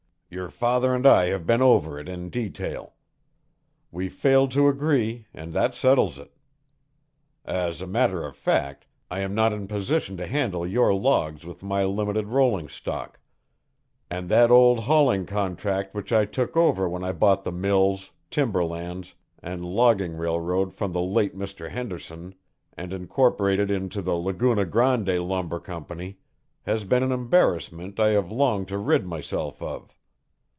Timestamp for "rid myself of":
28.77-29.93